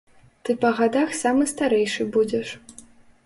Ты 0.47 0.53
па 0.63 0.69
гадах 0.79 1.13
самы 1.21 1.43
старэйшы 1.53 2.05
будзеш. 2.15 2.47